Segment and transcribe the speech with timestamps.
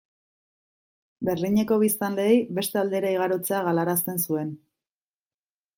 [1.29, 4.51] Berlineko biztanleei beste aldera igarotzea galarazten zuen.